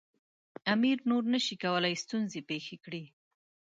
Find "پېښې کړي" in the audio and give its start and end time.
2.49-3.03